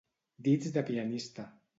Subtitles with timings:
[0.47, 1.47] Dits de pianista.